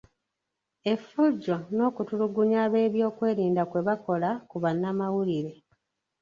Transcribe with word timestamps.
Effujjo 0.91 1.55
n’okutulugunya 1.75 2.59
ab’ebyokwerinda 2.65 3.63
kwe 3.69 3.81
bakola 3.87 4.29
ku 4.49 4.55
bannamawulire. 4.63 5.53